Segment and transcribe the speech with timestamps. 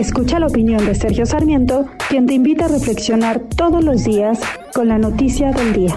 [0.00, 4.40] Escucha la opinión de Sergio Sarmiento, quien te invita a reflexionar todos los días
[4.72, 5.94] con la noticia del día.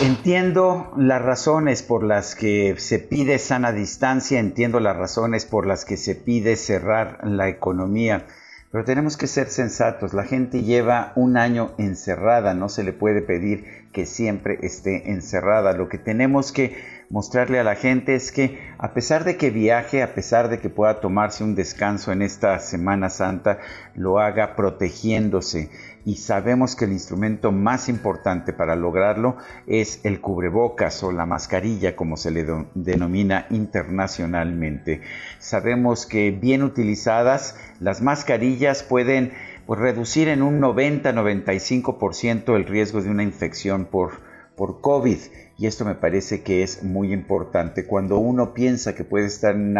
[0.00, 5.84] Entiendo las razones por las que se pide sana distancia, entiendo las razones por las
[5.84, 8.24] que se pide cerrar la economía,
[8.72, 10.14] pero tenemos que ser sensatos.
[10.14, 15.74] La gente lleva un año encerrada, no se le puede pedir que siempre esté encerrada.
[15.74, 16.74] Lo que tenemos que
[17.10, 20.70] mostrarle a la gente es que a pesar de que viaje, a pesar de que
[20.70, 23.58] pueda tomarse un descanso en esta Semana Santa,
[23.94, 25.68] lo haga protegiéndose.
[26.04, 31.94] Y sabemos que el instrumento más importante para lograrlo es el cubrebocas o la mascarilla,
[31.94, 35.02] como se le denomina internacionalmente.
[35.38, 39.32] Sabemos que bien utilizadas, las mascarillas pueden
[39.66, 44.20] pues, reducir en un 90-95% el riesgo de una infección por,
[44.56, 45.18] por COVID.
[45.58, 47.86] Y esto me parece que es muy importante.
[47.86, 49.76] Cuando uno piensa que puede estar en,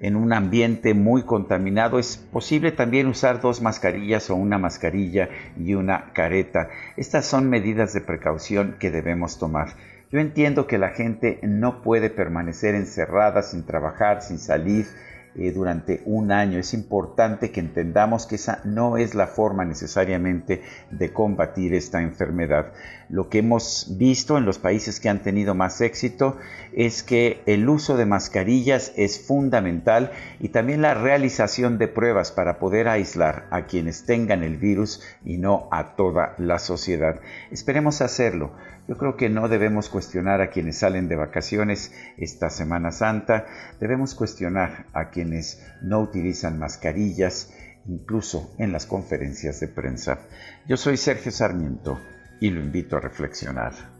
[0.00, 5.28] en un ambiente muy contaminado, es posible también usar dos mascarillas o una mascarilla
[5.58, 6.68] y una careta.
[6.96, 9.74] Estas son medidas de precaución que debemos tomar.
[10.12, 14.86] Yo entiendo que la gente no puede permanecer encerrada sin trabajar, sin salir,
[15.34, 16.58] eh, durante un año.
[16.58, 22.72] Es importante que entendamos que esa no es la forma necesariamente de combatir esta enfermedad.
[23.08, 26.36] Lo que hemos visto en los países que han tenido más éxito
[26.72, 32.58] es que el uso de mascarillas es fundamental y también la realización de pruebas para
[32.58, 37.20] poder aislar a quienes tengan el virus y no a toda la sociedad.
[37.50, 38.52] Esperemos hacerlo.
[38.88, 43.46] Yo creo que no debemos cuestionar a quienes salen de vacaciones esta Semana Santa,
[43.78, 47.52] debemos cuestionar a quienes no utilizan mascarillas,
[47.86, 50.20] incluso en las conferencias de prensa.
[50.66, 52.00] Yo soy Sergio Sarmiento
[52.40, 53.99] y lo invito a reflexionar.